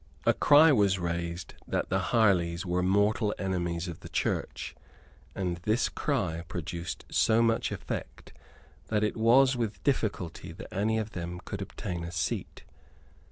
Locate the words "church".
4.09-4.73